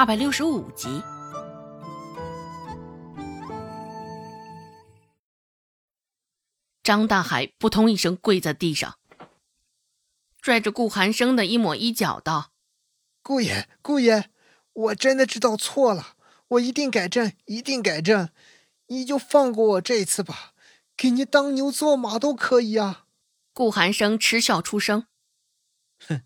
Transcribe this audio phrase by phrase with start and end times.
[0.00, 1.02] 二百六十五集。
[6.82, 8.98] 张大海扑通一声跪在地上，
[10.40, 12.52] 拽着顾寒生的一抹衣角道
[13.22, 14.30] ：“顾爷，顾爷，
[14.72, 16.14] 我真的知道错了，
[16.48, 18.30] 我一定改正，一定改正。
[18.86, 20.54] 你就放过我这一次吧，
[20.96, 23.04] 给你当牛做马都可以啊。”
[23.52, 25.06] 顾寒生嗤笑出声。
[26.08, 26.22] 哼，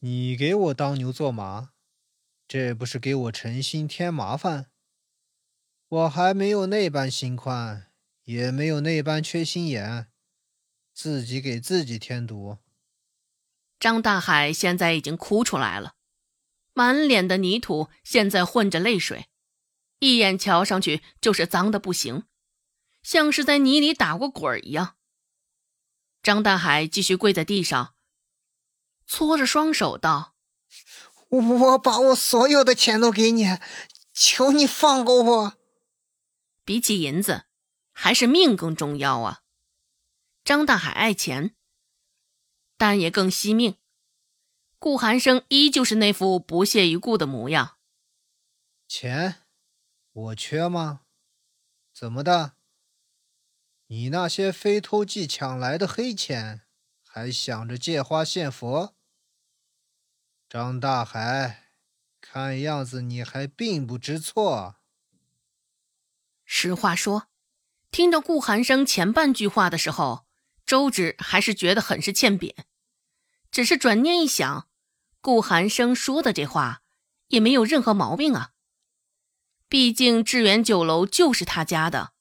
[0.00, 1.70] 你给我当牛做马，
[2.48, 4.70] 这不是给我诚心添麻烦？
[5.86, 7.92] 我还没有那般心宽，
[8.24, 10.08] 也没有那般缺心眼，
[10.94, 12.56] 自己给自己添堵。
[13.78, 15.96] 张大海现在已经哭出来了，
[16.72, 19.28] 满脸的泥土，现在混着泪水，
[19.98, 22.24] 一眼瞧上去就是脏的不行，
[23.02, 24.96] 像是在泥里打过滚一样。
[26.22, 27.94] 张大海继续跪在地上。
[29.06, 30.34] 搓着双手道
[31.28, 33.44] ：“我把我所有的钱都给你，
[34.12, 35.58] 求你放过我。
[36.64, 37.44] 比起银子，
[37.92, 39.42] 还是命更重要啊！”
[40.44, 41.54] 张大海爱钱，
[42.76, 43.76] 但也更惜命。
[44.78, 47.78] 顾寒生依旧是那副不屑一顾的模样。
[48.86, 49.42] 钱，
[50.12, 51.02] 我缺吗？
[51.92, 52.54] 怎么的？
[53.88, 56.62] 你那些非偷即抢来的黑钱，
[57.02, 58.94] 还想着借花献佛？
[60.48, 61.64] 张大海，
[62.22, 64.76] 看样子你还并不知错。
[66.46, 67.28] 实话说，
[67.90, 70.26] 听着顾寒生前半句话的时候，
[70.64, 72.64] 周芷还是觉得很是欠扁。
[73.50, 74.70] 只是转念一想，
[75.20, 76.80] 顾寒生说的这话
[77.26, 78.52] 也没有任何毛病啊。
[79.68, 82.14] 毕竟致远酒楼就是他家的，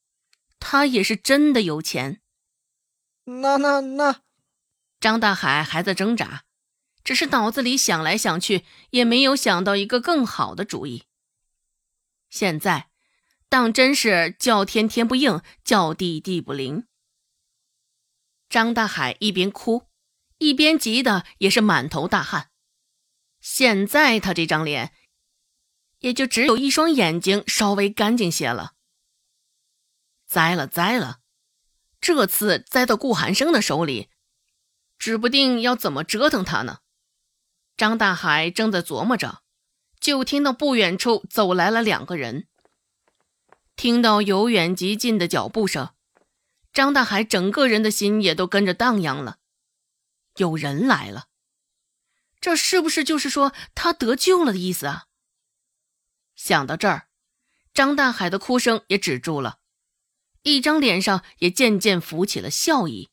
[0.59, 2.21] 他也是真的有钱。
[3.23, 4.21] 那那那，
[4.99, 6.43] 张大海还在挣扎。
[7.07, 11.05] 只是脑子里想来想去，也没有想到一个更好的主意。
[12.29, 12.89] 现在，
[13.47, 16.85] 当真是叫天天不应，叫地地不灵。
[18.49, 19.87] 张大海一边哭，
[20.39, 22.51] 一边急得也是满头大汗。
[23.39, 24.91] 现在他这张脸，
[25.99, 28.73] 也就只有一双眼睛稍微干净些了。
[30.25, 31.21] 栽了栽了，
[32.01, 34.09] 这次栽到顾寒生的手里，
[34.97, 36.79] 指不定要怎么折腾他呢。
[37.77, 39.43] 张大海正在琢磨着，
[39.99, 42.47] 就听到不远处走来了两个人。
[43.75, 45.93] 听到由远及近的脚步声，
[46.73, 49.37] 张大海整个人的心也都跟着荡漾了。
[50.37, 51.27] 有人来了，
[52.41, 55.05] 这是不是就是说他得救了的意思啊？
[56.35, 57.09] 想到这儿，
[57.75, 59.59] 张大海的哭声也止住了，
[60.41, 63.11] 一张脸上也渐渐浮起了笑意。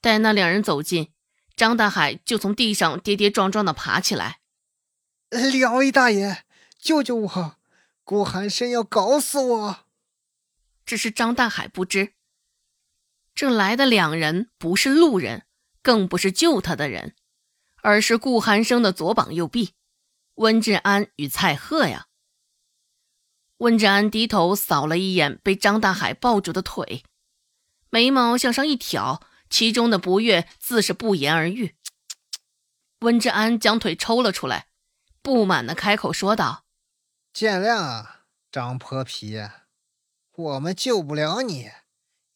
[0.00, 1.12] 待那两人走近。
[1.56, 4.40] 张大海就从地上跌跌撞撞的爬起来。
[5.30, 6.44] 两位大爷，
[6.78, 7.56] 救救我！
[8.04, 9.86] 顾寒生要搞死我！
[10.84, 12.12] 只是张大海不知，
[13.34, 15.46] 这来的两人不是路人，
[15.82, 17.16] 更不是救他的人，
[17.82, 19.72] 而是顾寒生的左膀右臂
[20.34, 22.06] 温志安与蔡贺呀。
[23.56, 27.02] 温志安低头扫了一眼被张大海抱住的腿，
[27.88, 29.25] 眉毛向上一挑。
[29.48, 31.76] 其中的不悦自是不言而喻。
[33.00, 34.68] 温志安将腿抽了出来，
[35.22, 36.64] 不满的开口说道
[37.32, 39.38] ：“见谅啊，张泼皮，
[40.32, 41.70] 我们救不了你，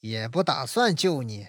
[0.01, 1.49] 也不打算救你。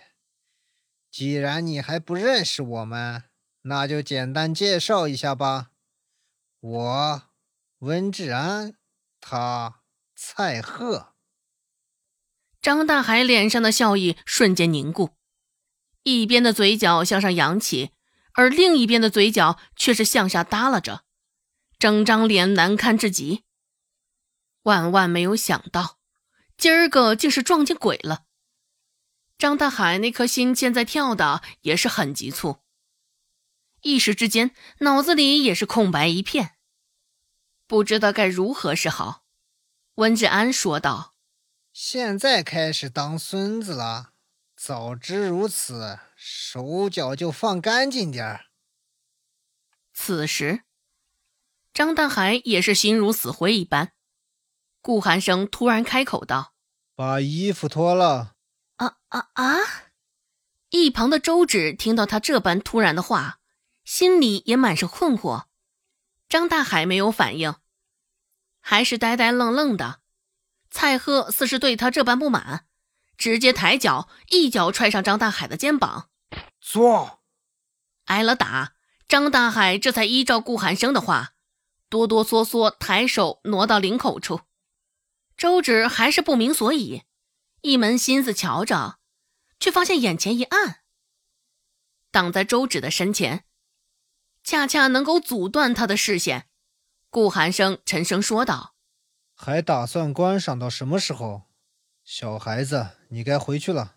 [1.09, 3.25] 既然你还不认识我们，
[3.63, 5.71] 那就简单介绍一下吧。
[6.61, 7.23] 我
[7.79, 8.75] 温志安，
[9.19, 9.81] 他
[10.16, 11.13] 蔡贺。”
[12.61, 15.09] 张大海脸上的笑意瞬间凝固。
[16.03, 17.91] 一边的嘴角向上扬起，
[18.34, 21.03] 而另一边的嘴角却是向下耷拉着，
[21.78, 23.44] 整张脸难看至极。
[24.63, 26.00] 万万没有想到，
[26.57, 28.25] 今儿个竟是撞见鬼了。
[29.38, 32.57] 张大海那颗心现在跳的也是很急促，
[33.81, 36.57] 一时之间脑子里也是空白一片，
[37.65, 39.24] 不知道该如何是好。
[39.95, 41.15] 温志安说道
[41.74, 44.11] ：“现在开始当孙子了。”
[44.63, 48.46] 早知如此，手脚就放干净点儿。
[49.92, 50.62] 此时，
[51.74, 53.94] 张大海也是心如死灰一般。
[54.80, 56.54] 顾寒生突然开口道
[56.94, 58.36] ：“把衣服脱了。”
[58.78, 59.58] 啊啊啊！
[60.69, 63.40] 一旁的周芷听到他这般突然的话，
[63.84, 65.46] 心里也满是困惑。
[66.30, 67.56] 张大海没有反应，
[68.60, 70.02] 还是呆呆愣愣的。
[70.69, 72.68] 蔡贺似是对他这般不满。
[73.21, 76.09] 直接抬脚，一脚踹上张大海的肩膀，
[76.59, 77.21] 坐。
[78.06, 78.73] 挨了打，
[79.07, 81.35] 张大海这才依照顾寒生的话，
[81.88, 84.41] 哆哆嗦嗦抬手挪到领口处。
[85.38, 87.03] 周芷还是不明所以，
[87.62, 88.97] 一门心思瞧着，
[89.59, 90.77] 却发现眼前一暗。
[92.09, 93.45] 挡在周芷的身前，
[94.44, 96.47] 恰恰能够阻断他的视线。
[97.12, 98.74] 顾寒生沉声说道
[99.38, 101.50] ：“还打算观赏到什么时候？
[102.13, 103.96] 小孩子，你该回去了。”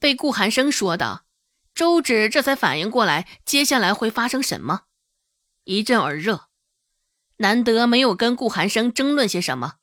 [0.00, 1.24] 被顾寒生说的，
[1.74, 4.84] 周芷这才反应过来，接下来会发生什么，
[5.64, 6.48] 一阵耳热。
[7.36, 9.74] 难得没有跟顾寒生争论些什么，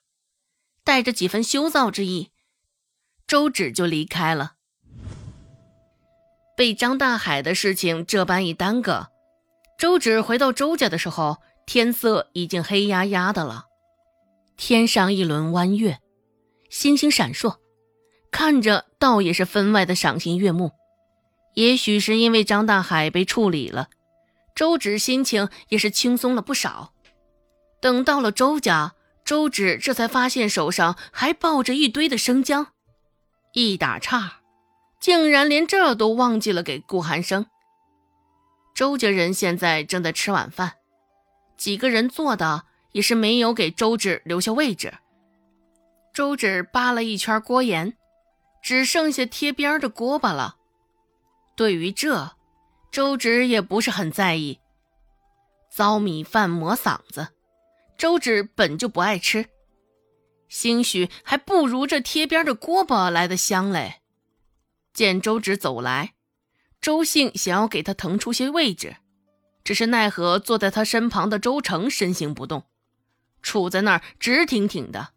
[0.84, 2.32] 带着几分羞臊之意，
[3.28, 4.54] 周芷就离开了。
[6.58, 9.12] 被张大海的事情这般一耽搁，
[9.78, 11.44] 周芷回到周家的时候。
[11.68, 13.68] 天色已经黑压压的了，
[14.58, 16.02] 天上一轮弯月，
[16.72, 17.58] 星星闪烁，
[18.32, 20.72] 看着倒也是分外的赏心悦目。
[21.54, 23.90] 也许是因为张大海被处理了，
[24.56, 26.94] 周芷心情也是轻松了不少。
[27.82, 28.94] 等到了周家，
[29.26, 32.68] 周芷这才发现手上还抱着一堆的生姜，
[33.52, 34.40] 一打岔，
[35.02, 37.48] 竟然连这都忘记了给顾寒生。
[38.74, 40.76] 周家人现在正在吃晚饭。
[41.58, 42.64] 几个人坐的
[42.94, 44.94] 也是没有给周芷留下位置。
[46.14, 47.98] 周芷扒了一圈锅沿，
[48.62, 50.58] 只剩下贴边的锅巴了。
[51.56, 52.32] 对于这，
[52.92, 54.60] 周芷也不是很在意。
[55.70, 57.30] 糟米饭磨嗓子，
[57.98, 59.46] 周芷本就不爱吃，
[60.50, 64.02] 兴许还不如这贴边的锅巴来的香嘞。
[64.94, 66.14] 见周芷走来，
[66.82, 68.98] 周兴想要给他腾出些位置。
[69.64, 72.64] 只是奈何坐在他身旁的周成身形不动，
[73.44, 75.10] 杵在那儿直挺挺的，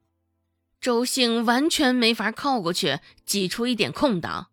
[0.84, 4.50] 周兴完全没法靠过去挤出一点空档。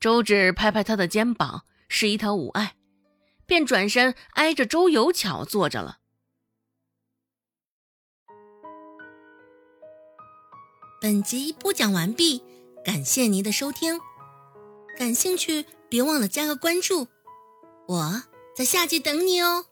[0.00, 2.74] 周芷拍拍他的肩膀，示意他无碍，
[3.46, 5.98] 便转身挨着周有巧坐着了。
[11.00, 12.42] 本集播讲完毕，
[12.84, 14.00] 感谢您的收听，
[14.98, 17.06] 感兴趣别忘了加个关注，
[17.86, 18.24] 我。
[18.56, 19.66] 在下集等你哦。